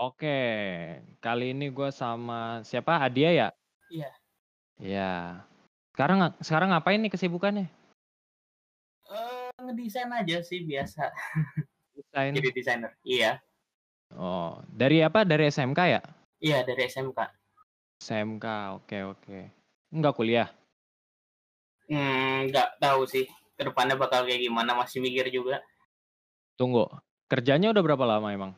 [0.00, 0.40] Oke,
[1.20, 3.04] kali ini gue sama siapa?
[3.04, 3.48] Adia ya?
[3.92, 4.10] Iya.
[4.80, 5.12] Iya.
[5.92, 7.68] Sekarang sekarang ngapain nih kesibukannya?
[9.12, 11.12] Eh, ngedesain aja sih biasa.
[11.92, 12.32] Desain.
[12.32, 12.96] Jadi desainer.
[13.04, 13.44] Iya.
[14.16, 15.20] Oh, dari apa?
[15.28, 16.00] Dari SMK ya?
[16.40, 17.20] Iya, dari SMK.
[18.00, 18.46] SMK,
[18.80, 19.38] oke oke.
[19.92, 20.48] Enggak kuliah?
[21.92, 23.28] Hmm, nggak tahu sih.
[23.52, 25.60] Ke depannya bakal kayak gimana, masih mikir juga.
[26.56, 26.88] Tunggu,
[27.28, 28.56] kerjanya udah berapa lama emang?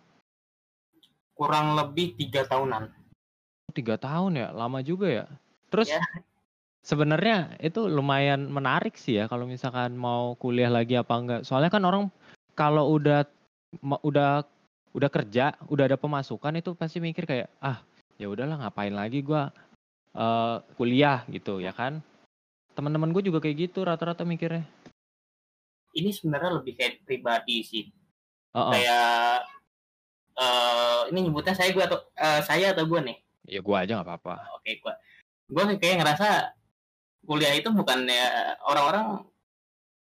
[1.32, 2.92] Kurang lebih tiga tahunan.
[3.72, 5.26] Tiga tahun ya, lama juga ya.
[5.72, 6.04] Terus Ya.
[6.84, 11.40] sebenarnya itu lumayan menarik sih ya kalau misalkan mau kuliah lagi apa enggak.
[11.48, 12.12] Soalnya kan orang
[12.52, 13.24] kalau udah
[14.04, 14.44] udah
[14.92, 17.80] udah kerja, udah ada pemasukan itu pasti mikir kayak ah
[18.20, 19.48] ya udahlah ngapain lagi gua
[20.12, 22.04] eh, kuliah gitu ya kan.
[22.72, 24.64] Teman-teman gue juga kayak gitu rata-rata mikirnya.
[25.92, 27.84] Ini sebenarnya lebih kayak pribadi sih.
[28.56, 29.44] Oh, Kayak
[30.32, 33.16] eh ini nyebutnya saya gue atau eh, saya atau gue nih.
[33.42, 34.34] ya gua aja nggak apa-apa.
[34.56, 34.94] Oke, gue.
[35.50, 36.54] Gue kayak ngerasa
[37.22, 39.26] kuliah itu bukan ya orang-orang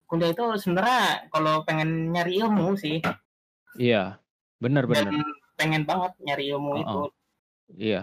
[0.07, 3.03] kuliah itu sebenarnya kalau pengen nyari ilmu sih
[3.77, 4.19] Iya,
[4.59, 5.27] bener dan bener.
[5.55, 6.99] pengen banget nyari ilmu Oh, itu.
[7.07, 7.11] oh.
[7.75, 8.01] Iya.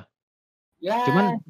[0.79, 1.41] Ya, Cuman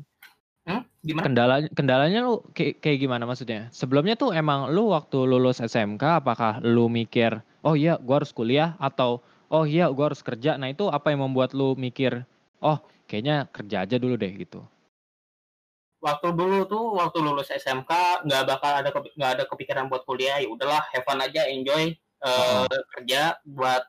[0.66, 1.24] hmm, gimana?
[1.28, 3.68] kendala kendalanya lu kayak, kayak gimana maksudnya?
[3.70, 8.74] Sebelumnya tuh emang lu waktu lulus SMK apakah lu mikir, oh iya gua harus kuliah
[8.80, 9.20] atau
[9.52, 10.56] oh iya gua harus kerja.
[10.56, 12.24] Nah, itu apa yang membuat lu mikir,
[12.62, 14.62] oh kayaknya kerja aja dulu deh gitu.
[16.02, 20.38] Waktu dulu tuh waktu lulus SMK nggak bakal ada nggak ada kepikiran buat kuliah.
[20.38, 22.82] Ya udahlah, have fun aja, enjoy eh, Heeh.
[22.98, 23.84] kerja buat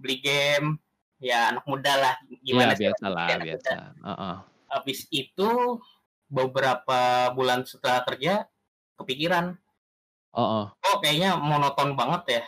[0.00, 0.80] beli game.
[1.20, 2.88] Ya anak muda lah, gimana sih?
[2.88, 3.70] biasa lah, biasa.
[3.76, 3.76] muda.
[4.08, 4.36] Heeh.
[4.72, 5.76] Habis itu
[6.30, 8.46] beberapa bulan setelah kerja
[9.02, 9.58] kepikiran
[10.30, 10.64] Heeh.
[10.70, 12.42] oh kayaknya monoton banget ya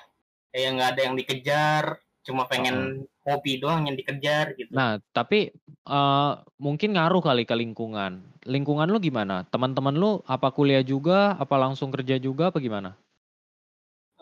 [0.52, 1.84] kayak nggak ada yang dikejar
[2.22, 5.50] cuma pengen hobi doang yang dikejar gitu Nah, tapi
[5.88, 8.22] eh, mungkin ngaruh kali ke lingkungan.
[8.46, 9.42] Lingkungan lu gimana?
[9.50, 12.94] Teman-teman lu apa kuliah juga, apa langsung kerja juga, apa gimana?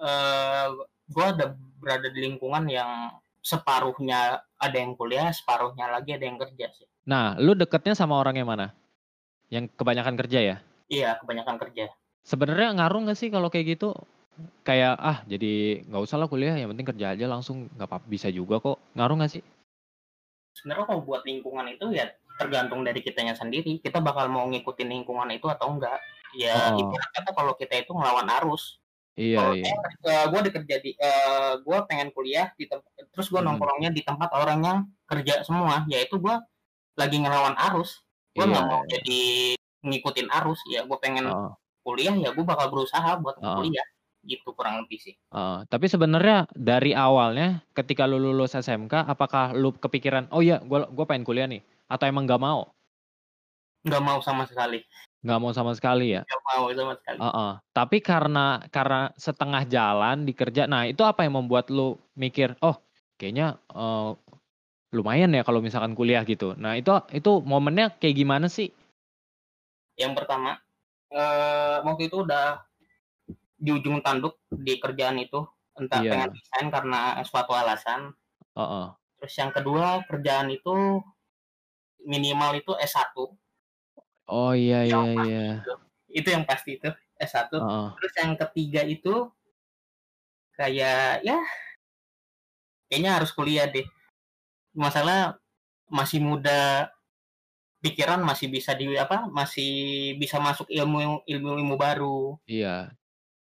[0.01, 0.67] eh
[1.13, 6.73] gue ada berada di lingkungan yang separuhnya ada yang kuliah separuhnya lagi ada yang kerja
[6.73, 8.73] sih Nah, lu deketnya sama orang yang mana?
[9.53, 10.57] Yang kebanyakan kerja ya?
[10.89, 11.93] iya kebanyakan kerja
[12.25, 13.97] Sebenarnya ngaruh nggak sih kalau kayak gitu?
[14.63, 18.29] Kayak ah jadi nggak usah lah kuliah, yang penting kerja aja langsung nggak apa bisa
[18.31, 18.79] juga kok.
[18.95, 19.45] Ngaruh nggak sih?
[20.51, 25.31] sebenarnya kalau buat lingkungan itu ya tergantung dari kitanya sendiri kita bakal mau ngikutin lingkungan
[25.31, 25.97] itu atau enggak
[26.37, 26.77] ya Oh.
[26.77, 28.77] ibarat kata kalau kita itu ngelawan arus
[29.15, 29.65] Iya Kalau iya.
[30.01, 32.65] saya, gue dikerja di, eh gue pengen kuliah di
[33.15, 33.53] terus gue Hmm.
[33.53, 36.35] nongkrongnya di tempat orang yang kerja semua, yaitu gue
[36.97, 38.01] lagi ngelawan arus,
[38.33, 38.71] gue nggak Iya.
[38.71, 39.21] mau jadi
[39.87, 41.51] ngikutin arus, ya gue pengen Heeh,
[41.85, 43.87] kuliah, ya gue bakal berusaha buat heeh, kuliah,
[44.25, 45.15] gitu kurang lebih sih.
[45.33, 45.59] heeh.
[45.67, 51.07] Tapi sebenarnya dari awalnya ketika lu lulus SMK, apakah lu kepikiran, oh iya, gua gua
[51.09, 52.69] pengen kuliah nih, atau emang nggak mau?
[53.81, 54.85] Nggak mau sama sekali,
[55.25, 56.23] Nggak mau sama sekali ya?
[56.25, 57.19] nggak mau sama sekali.
[57.21, 57.53] Heeh.
[57.73, 62.77] Tapi karena karena setengah jalan dikerja, nah itu apa yang membuat lu mikir, oh
[63.17, 64.11] kayaknya eh,
[64.91, 66.53] lumayan ya kalau misalkan kuliah gitu.
[66.59, 68.69] Nah itu itu momennya kayak gimana sih?
[69.97, 70.57] Yang pertama,
[71.13, 72.65] eh waktu itu udah
[73.65, 75.41] di ujung tanduk di kerjaan itu,
[75.79, 76.11] entah Iya.
[76.11, 78.17] pengen resign karena suatu alasan.
[78.57, 78.95] Heeh.
[79.19, 80.75] Terus yang kedua kerjaan itu
[82.13, 83.35] minimal itu S1
[84.29, 85.39] Oh iya iya iya.
[85.57, 85.73] itu.
[86.11, 86.89] Itu yang pasti itu
[87.21, 87.53] S1.
[87.57, 88.01] Heeh.
[88.01, 89.31] Terus yang ketiga itu
[90.59, 91.39] kayak ya
[92.91, 93.87] kayaknya harus kuliah deh.
[94.75, 95.39] Masalah
[95.91, 96.91] masih muda,
[97.85, 99.27] pikiran masih bisa di apa?
[99.31, 99.71] Masih
[100.21, 102.39] bisa masuk ilmu ilmu ilmu baru.
[102.49, 102.97] Iya.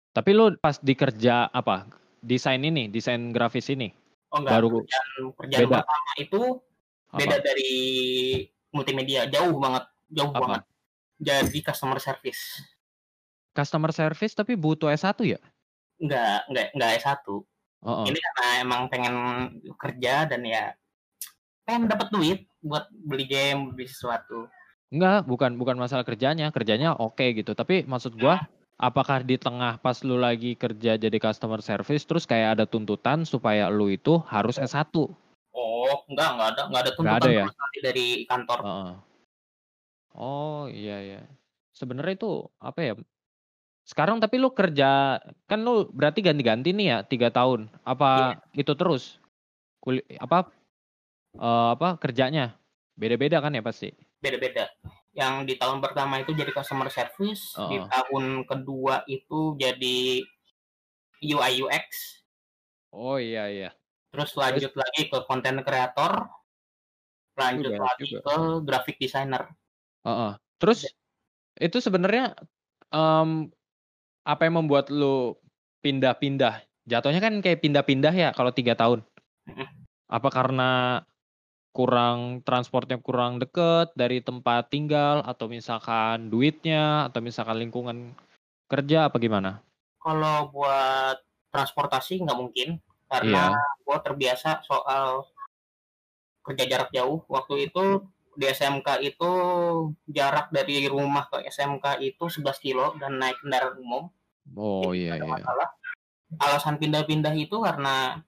[0.09, 1.85] Tapi lu pas di kerja apa?
[2.19, 3.93] Desain ini, desain grafis ini.
[4.29, 5.77] Oh enggak, Baru kerjaan kerjaan beda.
[5.81, 6.41] pertama itu
[7.09, 7.45] beda Apa?
[7.45, 7.73] dari
[8.69, 9.83] multimedia, jauh banget,
[10.13, 10.41] jauh Apa?
[10.41, 10.63] banget.
[11.19, 12.41] Jadi customer service.
[13.53, 15.39] Customer service tapi butuh S1 ya?
[15.99, 17.25] Enggak, enggak, enggak S1.
[17.79, 18.05] Heeh.
[18.11, 19.15] Ini karena emang pengen
[19.79, 20.75] kerja dan ya
[21.63, 24.51] pengen dapat duit buat beli game, beli sesuatu.
[24.91, 26.51] Enggak, bukan bukan masalah kerjanya.
[26.51, 27.55] Kerjanya oke gitu.
[27.55, 28.41] Tapi maksud gua
[28.79, 33.67] apakah di tengah pas lu lagi kerja jadi customer service terus kayak ada tuntutan supaya
[33.67, 34.87] lu itu harus S1?
[35.51, 37.45] Oh, enggak, enggak ada, enggak ada tuntutan ada ya?
[37.83, 38.59] dari kantor.
[38.63, 38.91] Heeh.
[40.15, 41.21] Oh, iya ya.
[41.75, 42.93] Sebenarnya itu apa ya?
[43.83, 47.67] Sekarang tapi lu kerja kan lu berarti ganti-ganti nih ya tiga tahun.
[47.67, 47.83] Iya.
[47.83, 48.11] Apa
[48.55, 49.19] itu terus?
[49.83, 50.47] Kuli apa
[51.35, 52.55] eh, apa kerjanya?
[52.95, 53.91] Beda-beda kan ya pasti.
[54.19, 54.67] Beda-beda.
[55.13, 57.87] Yang di tahun pertama itu jadi customer service, di Heeh.
[57.89, 60.21] tahun kedua itu jadi
[61.19, 61.87] UI UX,
[62.89, 63.69] Oh iya iya.
[64.09, 66.25] terus lanjut lagi ke content creator,
[67.37, 68.21] lanjut Udah lagi juga.
[68.25, 68.35] ke
[68.65, 69.53] graphic designer.
[70.05, 70.31] Heeh.
[70.57, 70.89] Terus
[71.59, 72.33] itu sebenarnya
[72.89, 73.51] um,
[74.25, 75.37] apa yang membuat lu
[75.85, 76.65] pindah-pindah?
[76.89, 79.05] Jatuhnya kan kayak pindah-pindah ya kalau tiga tahun.
[80.09, 81.01] Apa karena
[81.69, 88.17] kurang transportnya kurang deket dari tempat tinggal atau misalkan duitnya atau misalkan lingkungan
[88.65, 89.61] kerja apa gimana?
[90.01, 91.21] Kalau buat
[91.53, 92.69] transportasi nggak mungkin
[93.09, 93.85] karena Iya.
[93.85, 95.25] gue terbiasa soal
[96.45, 97.25] kerja jarak jauh.
[97.29, 98.05] Waktu itu
[98.39, 99.31] di SMK itu
[100.07, 104.03] jarak dari rumah ke SMK itu 11 kilo dan naik kendaraan umum.
[104.57, 105.33] Oh Jadi iya ada iya.
[105.37, 105.69] masalah.
[106.37, 108.21] Alasan pindah-pindah itu karena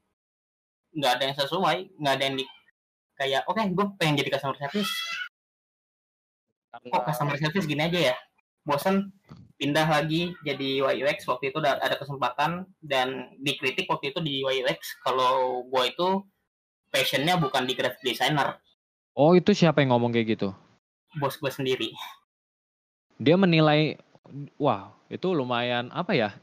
[0.91, 2.45] nggak ada yang sesuai, nggak ada yang di
[3.21, 4.89] kayak oke gue pengen jadi customer service.
[6.73, 8.15] Kok customer service gini aja ya?
[8.65, 9.13] Bosan
[9.61, 15.61] pindah lagi jadi UX waktu itu ada kesempatan dan dikritik waktu itu di UX kalau
[15.69, 16.07] gue itu
[16.89, 18.57] passionnya bukan di graphic designer
[19.13, 20.49] Oh itu siapa yang ngomong kayak gitu?
[21.21, 21.93] bos gue sendiri
[23.21, 24.01] Dia menilai
[24.57, 26.33] wah itu lumayan apa ya?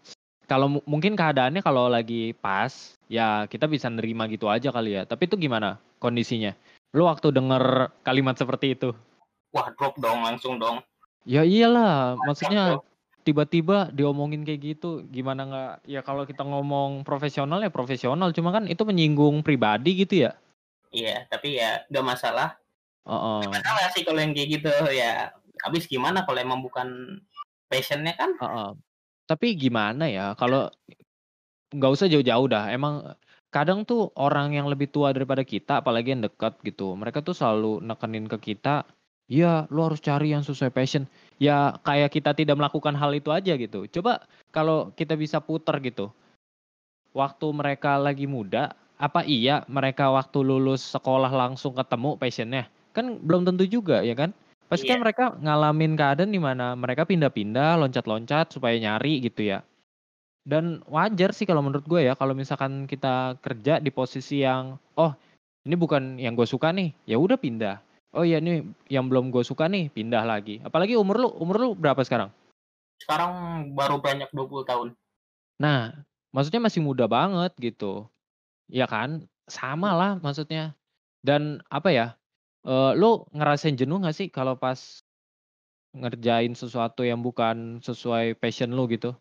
[0.47, 5.03] Kalau mu- mungkin keadaannya kalau lagi pas ya kita bisa nerima gitu aja kali ya.
[5.03, 6.55] Tapi itu gimana kondisinya?
[6.97, 8.91] Lu waktu denger kalimat seperti itu?
[9.49, 10.85] wah drop dong langsung dong
[11.29, 12.81] Ya iyalah, maksudnya
[13.21, 15.75] tiba-tiba diomongin kayak gitu, gimana nggak?
[15.85, 20.33] Ya kalau kita ngomong profesional ya profesional, cuma kan itu menyinggung pribadi gitu ya.
[20.89, 22.57] iya tapi ya gak masalah
[23.05, 23.45] Heeh.
[23.53, 25.29] masalah sih kalau yang kayak gitu ya
[25.61, 27.21] habis gimana kalau emang bukan
[27.69, 28.71] passionnya kan heeh.
[29.29, 30.73] Tapi gimana ya kalau
[31.69, 32.73] nggak usah jauh-jauh dah.
[32.73, 33.05] Emang
[33.49, 37.81] kadang tuh orang yang lebih tua daripada kita, apalagi yang dekat gitu, mereka tuh selalu
[37.81, 38.85] nekenin ke kita,
[39.29, 41.09] ya lu harus cari yang sesuai passion.
[41.41, 43.89] Ya kayak kita tidak melakukan hal itu aja gitu.
[43.89, 46.13] Coba kalau kita bisa puter gitu,
[47.17, 52.65] waktu mereka lagi muda, apa iya mereka waktu lulus sekolah langsung ketemu passionnya?
[52.93, 54.35] Kan belum tentu juga ya kan?
[54.69, 55.05] Pasti kan Iya.
[55.09, 59.65] mereka ngalamin keadaan di mana mereka pindah-pindah, loncat-loncat supaya nyari gitu ya.
[60.45, 65.13] Dan wajar sih kalau menurut gue ya, kalau misalkan kita kerja di posisi yang, oh
[65.65, 67.81] ini bukan yang gue suka nih, ya udah pindah.
[68.17, 70.61] Oh iya ini yang belum gue suka nih, pindah lagi.
[70.65, 72.33] Apalagi umur lu, umur lu berapa sekarang?
[72.99, 73.33] sekarang
[73.79, 74.89] baru banyak 20 tahun
[75.59, 75.91] Nah,
[76.31, 78.07] maksudnya masih muda banget gitu.
[78.71, 79.27] Ya kan?
[79.51, 80.75] Sama lah maksudnya.
[81.19, 82.07] Dan apa ya?
[82.63, 85.03] eh, lu ngerasain jenuh gak sih kalau pas
[85.99, 89.19] ngerjain sesuatu yang bukan sesuai passion lu gitu?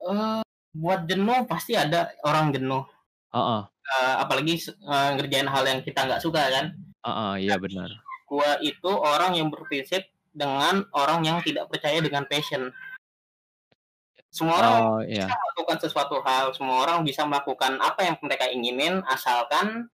[0.00, 0.40] Eh,
[0.72, 2.84] buat jenuh pasti ada orang jenuh
[3.30, 6.66] Heeh, Eh, apalagi se- eh, ngerjain hal yang kita nggak suka kan
[7.00, 7.90] heeh, iya benar.
[8.24, 12.70] gua itu orang yang berprinsip dengan orang yang tidak percaya dengan passion
[14.30, 18.46] semua orang Oh iya, bisa melakukan sesuatu hal semua orang bisa melakukan apa yang mereka
[18.46, 19.90] inginin asalkan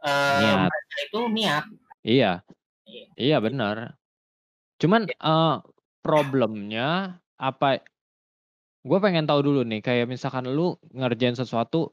[0.00, 0.70] eh, niat.
[0.70, 1.64] mereka itu niat
[2.06, 2.32] Iya,
[2.86, 3.06] Iya.
[3.18, 3.98] iya benar.
[4.78, 5.56] Cuman eh,
[6.00, 7.82] problemnya apa?
[8.86, 11.90] Gue pengen tahu dulu nih, kayak misalkan lu ngerjain sesuatu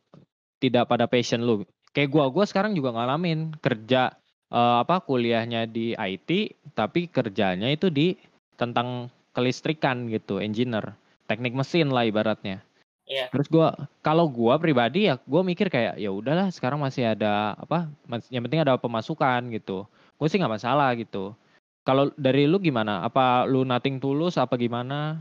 [0.61, 1.65] tidak pada passion lu.
[1.93, 4.15] Kayak gua, gua sekarang juga ngalamin kerja
[4.49, 8.15] eh, apa kuliahnya di IT, tapi kerjanya itu di
[8.55, 10.93] tentang kelistrikan gitu, engineer,
[11.25, 12.61] teknik mesin lah ibaratnya.
[13.03, 13.27] Iya.
[13.29, 17.91] Terus gua, kalau gua pribadi ya, gua mikir kayak ya udahlah, sekarang masih ada apa?
[18.31, 19.85] Yang penting ada pemasukan gitu.
[20.15, 21.35] Gue sih nggak masalah gitu.
[21.83, 23.03] Kalau dari lu gimana?
[23.03, 25.19] Apa lu nating tulus apa gimana?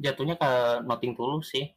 [0.00, 0.50] Jatuhnya ke
[0.88, 1.70] nothing tulus sih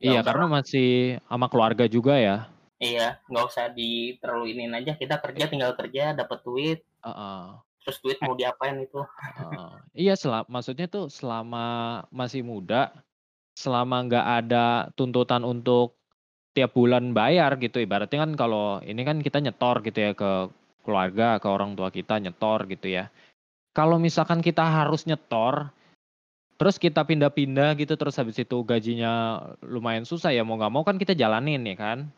[0.00, 0.88] Iya, Nggak karena masih
[1.28, 2.48] sama keluarga juga ya.
[2.80, 7.44] iya nggak usah di terlalu iniin aja kita kerja tinggal kerja dapat duit Heeh,
[7.84, 9.68] terus duit mau diapain itu heeh.
[9.92, 11.64] Iya, sela- maksudnya tuh selama
[12.08, 12.92] masih muda,
[13.52, 16.00] selama nggak ada tuntutan untuk
[16.56, 17.84] tiap bulan bayar gitu.
[17.84, 20.48] Ibaratnya kan kalau ini kan kita nyetor gitu ya ke
[20.80, 23.12] keluarga, ke orang tua kita nyetor gitu ya.
[23.76, 25.68] Kalau misalkan kita harus nyetor,
[26.60, 31.00] terus kita pindah-pindah gitu, terus habis itu gajinya lumayan susah ya mau nggak mau kan
[31.00, 32.12] kita jalanin ya kan.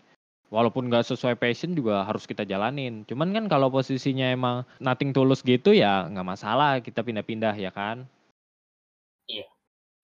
[0.50, 3.06] Walaupun nggak sesuai passion juga harus kita jalanin.
[3.06, 8.02] Cuman kan kalau posisinya emang nothing tulus gitu ya nggak masalah kita pindah-pindah ya kan.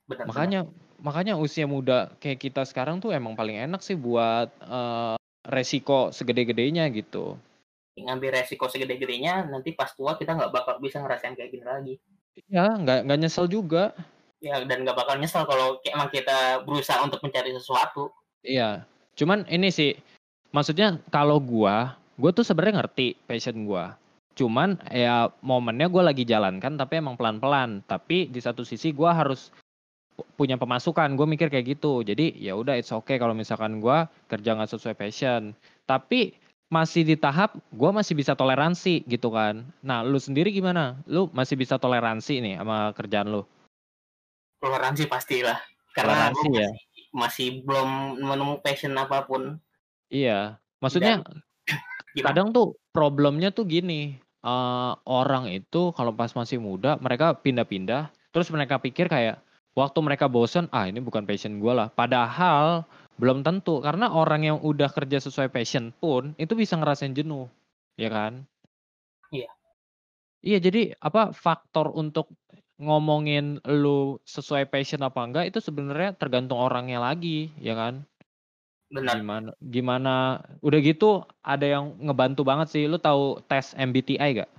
[0.06, 0.60] benar Makanya
[1.02, 5.18] makanya usia muda kayak kita sekarang tuh emang paling enak sih buat eh,
[5.50, 7.34] resiko segede-gedenya gitu.
[7.98, 11.94] ngambil resiko segede-gedenya nanti pas tua kita nggak bakal bisa ngerasain kayak gini lagi
[12.46, 13.90] Ya nggak nggak nyesel juga.
[14.38, 18.10] Ya dan nggak bakal nyesel kalau emang kita berusaha untuk mencari sesuatu
[18.46, 18.86] Iya.
[19.18, 19.98] Cuman ini sih
[20.54, 23.98] maksudnya kalau gua, gua tuh sebenarnya ngerti passion gua.
[24.38, 27.82] Cuman ya momennya gua lagi jalankan tapi emang pelan-pelan.
[27.84, 29.50] Tapi di satu sisi gua harus
[30.14, 31.18] pu- punya pemasukan.
[31.18, 32.06] Gue mikir kayak gitu.
[32.06, 35.50] Jadi ya udah it's okay kalau misalkan gua kerja nggak sesuai passion.
[35.82, 39.64] Tapi masih di tahap gue masih bisa toleransi gitu kan.
[39.80, 41.00] Nah, lu sendiri gimana?
[41.08, 43.42] Lu masih bisa toleransi nih sama kerjaan lu?
[44.58, 45.58] Toleransi pastilah.
[45.94, 46.68] Karena toleransi ya.
[46.68, 47.88] Masih, masih belum
[48.22, 49.58] menemukan passion apa pun.
[50.10, 50.58] Iya.
[50.78, 54.18] Maksudnya Dan, kadang tuh problemnya tuh gini.
[54.38, 59.42] Uh, orang itu kalau pas masih muda mereka pindah-pindah terus mereka pikir kayak
[59.74, 62.86] waktu mereka bosen ah ini bukan passion gue lah padahal
[63.18, 67.50] belum tentu karena orang yang udah kerja sesuai passion pun itu bisa ngerasain jenuh,
[67.98, 68.46] ya kan?
[69.34, 69.50] Iya.
[70.38, 72.30] Iya, jadi apa faktor untuk
[72.78, 78.06] ngomongin lu sesuai passion apa enggak itu sebenarnya tergantung orangnya lagi, ya kan?
[78.88, 79.20] Benar.
[79.20, 80.14] Gimana gimana
[80.64, 82.84] udah gitu ada yang ngebantu banget sih.
[82.88, 84.50] Lu tahu tes MBTI gak?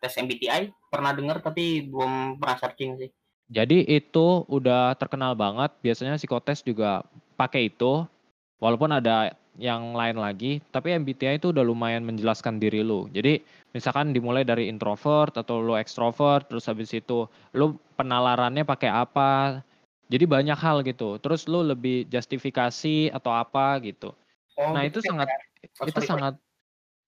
[0.00, 3.10] Tes MBTI pernah dengar tapi belum pernah searching sih.
[3.52, 5.68] Jadi itu udah terkenal banget.
[5.84, 7.04] Biasanya psikotes juga
[7.36, 8.08] pakai itu
[8.56, 13.06] walaupun ada yang lain lagi tapi MBTI itu udah lumayan menjelaskan diri lu.
[13.14, 13.38] Jadi
[13.74, 19.62] misalkan dimulai dari introvert atau lu extrovert terus habis itu lu penalarannya pakai apa
[20.12, 21.16] jadi banyak hal gitu.
[21.20, 24.12] Terus lu lebih justifikasi atau apa gitu.
[24.54, 25.28] Oh, nah gitu itu ya, sangat
[25.80, 26.34] oh, itu sangat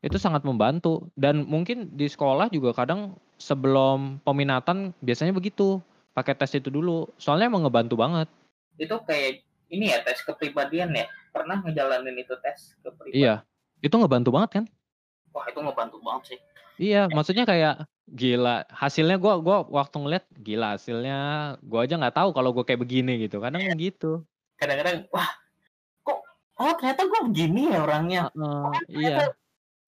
[0.03, 1.07] itu sangat membantu.
[1.15, 5.79] Dan mungkin di sekolah juga kadang sebelum peminatan biasanya begitu
[6.17, 7.07] pakai tes itu dulu.
[7.21, 8.29] Soalnya emang ngebantu banget.
[8.81, 13.35] Itu kayak ini ya tes kepribadian ya pernah ngejalanin itu tes kepribadian iya.
[13.85, 14.64] Itu ngebantu banget kan?
[15.37, 16.38] Wah itu ngebantu banget sih.
[16.81, 21.19] Iya maksudnya kayak gila hasilnya gue gua waktu ngeliat gila hasilnya
[21.61, 23.45] gue aja nggak tahu kalau gue kayak begini gitu.
[23.45, 23.76] Kadang yeah.
[23.76, 24.25] gitu.
[24.57, 25.28] Kadang-kadang wah
[26.00, 26.19] kok
[26.57, 28.23] oh ternyata gue begini ya orangnya.
[28.33, 29.28] Uh, oh, iya.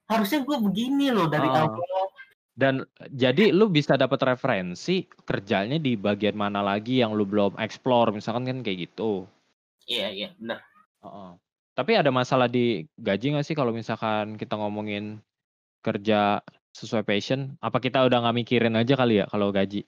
[0.08, 1.64] harusnya gue begini loh dari uh.
[1.64, 2.12] awal.
[2.58, 2.82] Dan
[3.14, 8.10] jadi lu bisa dapat referensi kerjanya di bagian mana lagi yang lu belum explore?
[8.10, 9.30] Misalkan kan kayak gitu.
[9.86, 10.58] Iya iya benar.
[11.78, 15.22] Tapi ada masalah di gaji nggak sih kalau misalkan kita ngomongin
[15.78, 16.42] kerja
[16.74, 17.54] sesuai passion?
[17.62, 19.86] Apa kita udah nggak mikirin aja kali ya kalau gaji?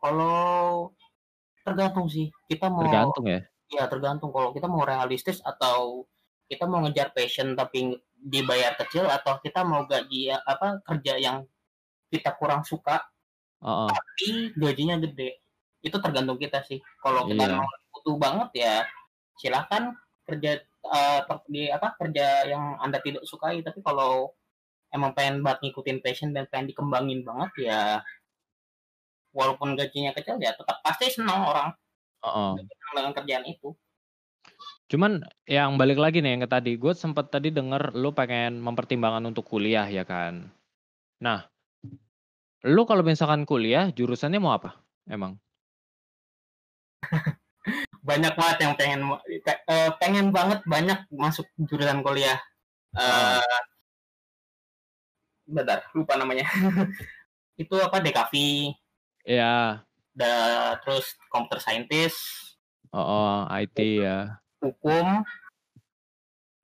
[0.00, 0.92] Kalau
[1.64, 3.40] tergantung sih, kita mau Tergantung ya?
[3.72, 6.04] Iya tergantung kalau kita mau realistis atau
[6.48, 11.36] kita mau ngejar passion tapi dibayar kecil atau kita mau gaji ya, apa kerja yang
[12.12, 13.04] kita kurang suka
[13.60, 13.88] -uh.
[13.88, 15.40] tapi gajinya gede.
[15.80, 16.80] Itu tergantung kita sih.
[17.04, 17.56] Kalau kita Iya.
[17.60, 18.76] mau butuh banget ya
[19.38, 24.32] silahkan kerja uh, di apa kerja yang anda tidak sukai tapi kalau
[24.94, 27.80] emang pengen banget ngikutin passion dan pengen dikembangin banget ya
[29.34, 31.68] walaupun gajinya kecil ya tetap pasti senang orang
[32.22, 32.52] uh -uh.
[32.94, 33.74] dengan kerjaan itu.
[34.86, 39.26] Cuman yang balik lagi nih yang ke tadi gue sempet tadi denger lu pengen mempertimbangkan
[39.26, 40.54] untuk kuliah ya kan?
[41.18, 41.42] Nah
[42.64, 45.36] lu kalau misalkan kuliah jurusannya mau apa emang
[48.04, 52.36] banyak banget yang pengen uh, pengen banget banyak masuk jurusan kuliah.
[52.92, 53.40] Uh,
[55.48, 56.44] bentar, lupa namanya.
[57.62, 58.34] itu apa DKV.
[59.24, 59.80] Ya.
[60.12, 62.20] Da, terus computer scientist.
[62.92, 64.36] Oh, oh IT ya.
[64.60, 65.24] Hukum.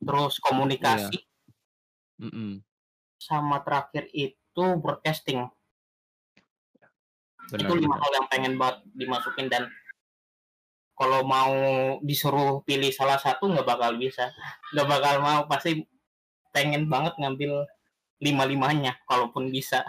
[0.04, 1.16] Terus komunikasi.
[1.16, 2.28] Yeah.
[2.28, 2.50] Mm -mm.
[3.16, 5.48] Sama terakhir itu broadcasting.
[7.48, 9.72] Benar, itu lima hal yang pengen banget dimasukin dan
[11.00, 11.56] kalau mau
[12.04, 14.28] disuruh pilih salah satu nggak bakal bisa
[14.76, 15.88] nggak bakal mau pasti
[16.52, 17.64] pengen banget ngambil
[18.20, 19.80] lima limanya kalaupun bisa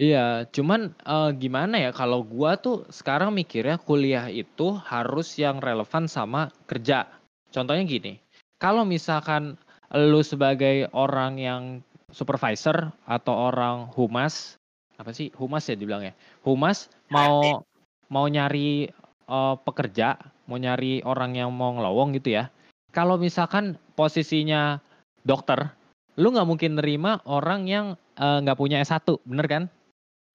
[0.00, 6.08] Iya, cuman uh, gimana ya kalau gua tuh sekarang mikirnya kuliah itu harus yang relevan
[6.08, 7.04] sama kerja.
[7.52, 8.16] Contohnya gini,
[8.56, 9.60] kalau misalkan
[9.92, 11.62] lu sebagai orang yang
[12.08, 14.56] supervisor atau orang humas,
[14.96, 16.16] apa sih humas ya dibilangnya?
[16.40, 17.60] Humas mau
[18.08, 18.88] mau nyari
[19.28, 22.50] uh, pekerja mau nyari orang yang mau ngelowong gitu ya.
[22.92, 24.80] Kalau misalkan posisinya
[25.24, 25.72] dokter,
[26.20, 27.86] lu nggak mungkin nerima orang yang
[28.20, 29.62] eh, nggak uh, punya S1, bener kan?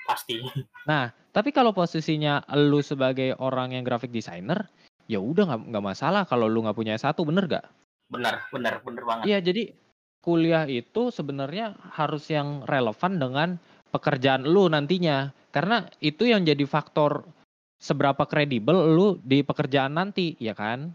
[0.07, 0.41] Pasti.
[0.89, 4.65] Nah, tapi kalau posisinya lu sebagai orang yang graphic designer,
[5.05, 7.65] ya udah nggak nggak masalah kalau lu nggak punya S1, bener gak?
[8.07, 9.23] Bener, bener, bener banget.
[9.27, 9.75] Iya, jadi
[10.23, 13.49] kuliah itu sebenarnya harus yang relevan dengan
[13.91, 15.35] pekerjaan lu nantinya.
[15.51, 17.27] Karena itu yang jadi faktor
[17.77, 20.91] seberapa kredibel lu di pekerjaan nanti, ya kan?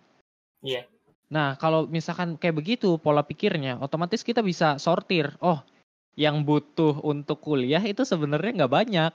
[0.62, 0.86] Iya.
[1.32, 5.32] Nah, kalau misalkan kayak begitu pola pikirnya, otomatis kita bisa sortir.
[5.40, 5.64] Oh,
[6.12, 9.12] yang butuh untuk kuliah itu sebenarnya nggak banyak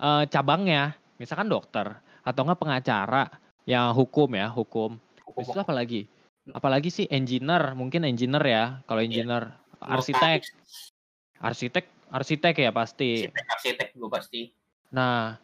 [0.00, 0.96] uh, cabangnya.
[1.20, 1.92] Misalkan dokter
[2.24, 3.28] atau nggak pengacara,
[3.68, 4.98] yang hukum ya, hukum.
[5.26, 5.42] hukum.
[5.54, 6.10] Itu apa lagi?
[6.50, 8.64] Apalagi sih engineer, mungkin engineer ya.
[8.90, 9.06] Kalau iya.
[9.06, 9.94] engineer, yeah.
[9.94, 10.40] arsitek,
[11.38, 13.10] arsitek, arsitek ya pasti.
[13.30, 14.40] Arsitek, arsitek gue pasti.
[14.90, 15.38] Nah,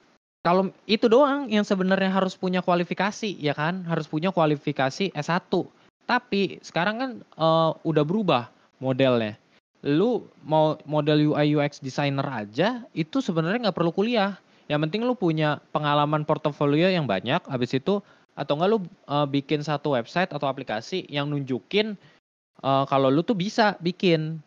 [0.49, 5.45] kalau itu doang yang sebenarnya harus punya kualifikasi ya kan, harus punya kualifikasi S1.
[6.09, 8.49] Tapi sekarang kan uh, udah berubah
[8.81, 9.37] modelnya.
[9.85, 14.41] Lu mau model UI UX designer aja itu sebenarnya nggak perlu kuliah.
[14.73, 17.45] Yang penting lu punya pengalaman portofolio yang banyak.
[17.45, 18.01] Habis itu
[18.33, 21.93] atau enggak lu uh, bikin satu website atau aplikasi yang nunjukin
[22.65, 24.41] uh, kalau lu tuh bisa bikin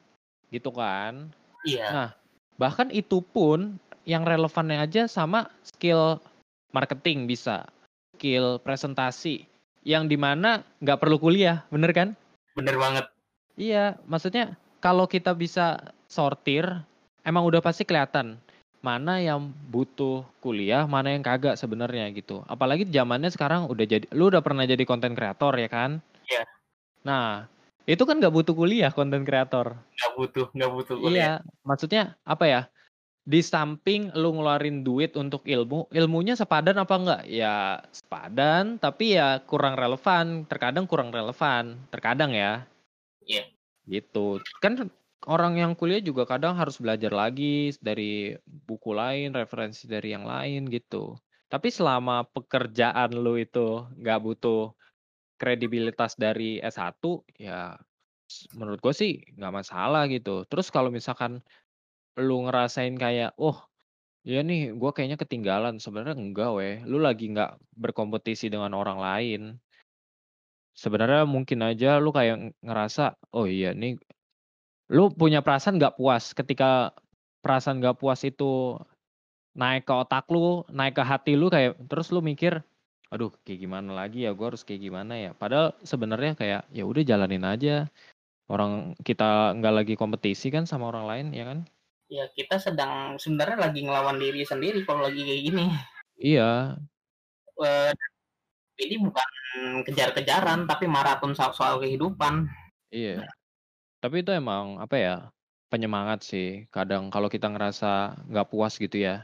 [0.49, 1.29] gitu kan.
[1.61, 1.87] Iya.
[1.93, 2.09] Nah,
[2.57, 6.17] bahkan itu pun yang relevannya aja sama skill
[6.71, 7.67] marketing bisa,
[8.17, 9.45] skill presentasi,
[9.83, 12.09] yang di mana nggak perlu kuliah, bener kan?
[12.55, 13.05] Bener banget.
[13.59, 16.65] Iya, maksudnya kalau kita bisa sortir,
[17.27, 18.39] emang udah pasti kelihatan
[18.81, 22.41] mana yang butuh kuliah, mana yang kagak sebenarnya gitu.
[22.49, 26.01] Apalagi zamannya sekarang udah jadi, lu udah pernah jadi konten kreator ya kan?
[26.25, 26.43] Iya.
[27.05, 27.45] Nah,
[27.85, 29.77] itu kan nggak butuh kuliah konten kreator.
[29.77, 31.13] Nggak butuh, nggak butuh kuliah.
[31.13, 32.61] Iya, maksudnya apa ya?
[33.21, 37.21] Di samping lu ngeluarin duit untuk ilmu, ilmunya sepadan apa enggak?
[37.29, 40.49] Ya sepadan, tapi ya kurang relevan.
[40.49, 42.65] Terkadang kurang relevan, terkadang ya.
[43.25, 43.45] Iya.
[43.45, 43.45] Yeah.
[43.85, 44.41] Gitu.
[44.61, 44.89] Kan
[45.29, 50.65] orang yang kuliah juga kadang harus belajar lagi dari buku lain, referensi dari yang lain
[50.69, 51.13] gitu.
[51.51, 54.71] Tapi selama pekerjaan lu itu nggak butuh
[55.35, 57.01] kredibilitas dari S1,
[57.37, 57.75] ya
[58.55, 60.47] menurut gue sih nggak masalah gitu.
[60.47, 61.43] Terus kalau misalkan
[62.19, 63.57] lu ngerasain kayak, "Oh,
[64.27, 69.41] ya nih gue kayaknya ketinggalan." Sebenarnya enggak weh, lu lagi nggak berkompetisi dengan orang lain.
[70.75, 73.99] Sebenarnya mungkin aja lu kayak ngerasa, "Oh iya nih"
[74.93, 76.93] lu punya perasaan nggak puas ketika
[77.43, 78.77] perasaan nggak puas itu
[79.57, 82.63] naik ke otak lu, naik ke hati lu kayak terus lu mikir,
[83.13, 87.03] "Aduh kayak gimana lagi ya, gue harus kayak gimana ya?" Padahal sebenarnya kayak, ya udah
[87.07, 87.87] jalanin aja.
[88.51, 91.59] Orang kita nggak lagi kompetisi kan sama orang lain, ya kan?
[92.11, 95.65] Ya kita sedang sebenarnya lagi ngelawan diri sendiri kalau lagi kayak gini.
[96.19, 96.75] Iya.
[97.55, 97.91] Uh,
[98.75, 99.29] ini bukan
[99.87, 102.51] kejar-kejaran tapi maraton soal, soal kehidupan.
[102.91, 103.23] Iya.
[104.03, 105.15] Tapi itu emang apa ya
[105.71, 106.67] penyemangat sih.
[106.67, 109.23] Kadang kalau kita ngerasa nggak puas gitu ya.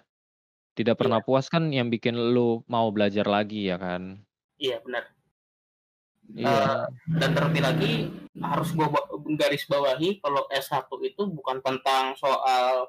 [0.79, 1.27] Tidak pernah iya.
[1.27, 4.23] puas kan yang bikin lu mau belajar lagi ya kan.
[4.55, 5.03] Iya benar.
[6.31, 6.47] Iya.
[6.47, 6.83] Uh,
[7.19, 7.93] dan terlebih lagi
[8.39, 8.87] harus gua
[9.35, 12.87] garis bawahi kalau S1 itu bukan tentang soal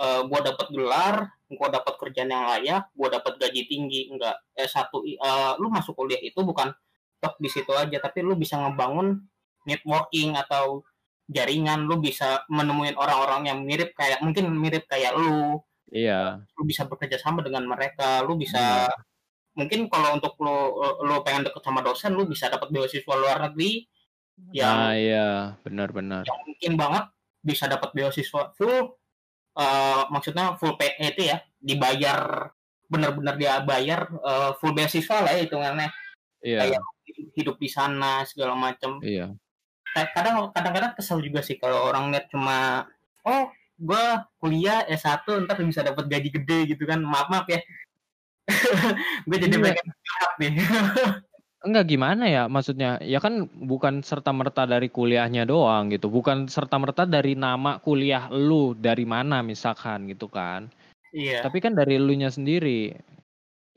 [0.00, 1.16] uh, gua dapat gelar,
[1.52, 4.34] gua dapat kerjaan yang layak, gua dapat gaji tinggi, enggak.
[4.58, 6.74] S1 uh, lu masuk kuliah itu bukan
[7.22, 9.22] tok di situ aja, tapi lu bisa ngebangun
[9.68, 10.82] networking atau
[11.30, 15.62] jaringan, lu bisa menemuin orang-orang yang mirip kayak mungkin mirip kayak lu.
[15.92, 16.42] Iya.
[16.58, 19.12] Lu bisa bekerja sama dengan mereka, lu bisa hmm
[19.52, 23.84] mungkin kalau untuk lo lo pengen deket sama dosen lo bisa dapat beasiswa luar negeri
[24.52, 25.28] yang nah, iya.
[25.62, 27.04] Benar-benar yang mungkin banget
[27.42, 28.96] bisa dapat beasiswa full
[29.58, 32.50] uh, maksudnya full pay itu ya dibayar
[32.86, 35.90] benar-benar dia bayar uh, full beasiswa lah ya hitungannya.
[36.42, 36.74] Iya.
[36.74, 36.82] kayak
[37.38, 39.30] hidup di sana segala macam iya.
[39.92, 42.88] Kadang kadang-kadang kesel juga sih kalau orang lihat cuma
[43.28, 44.04] oh gue
[44.40, 47.02] kuliah S1 ntar bisa dapat gaji gede gitu kan.
[47.02, 47.60] Maaf maaf ya.
[49.28, 49.64] Gue jadi iya.
[49.64, 49.86] pengen
[50.40, 50.52] nih.
[51.62, 57.38] Enggak gimana ya maksudnya, ya kan bukan serta-merta dari kuliahnya doang gitu, bukan serta-merta dari
[57.38, 60.66] nama kuliah lu dari mana misalkan gitu kan.
[61.14, 61.46] Iya.
[61.46, 62.98] Tapi kan dari elunya sendiri.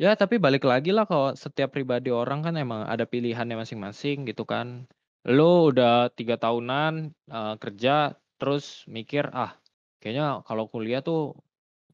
[0.01, 4.49] Ya tapi balik lagi lah kalau setiap pribadi orang kan emang ada pilihannya masing-masing gitu
[4.49, 4.89] kan.
[5.29, 9.55] Lu udah tiga tahunan uh, kerja terus mikir ah
[10.01, 11.37] kayaknya kalau kuliah tuh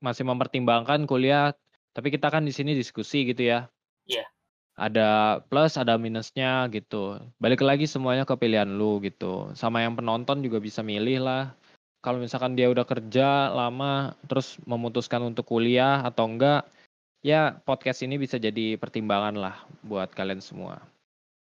[0.02, 1.54] masih mempertimbangkan kuliah
[1.94, 3.68] tapi kita kan di sini diskusi gitu ya.
[4.08, 4.26] Iya.
[4.76, 7.20] Ada plus, ada minusnya gitu.
[7.38, 9.52] Balik lagi semuanya ke pilihan lu gitu.
[9.54, 11.54] Sama yang penonton juga bisa milih lah.
[12.02, 16.66] Kalau misalkan dia udah kerja lama, terus memutuskan untuk kuliah atau enggak,
[17.22, 19.56] ya podcast ini bisa jadi pertimbangan lah
[19.86, 20.82] buat kalian semua.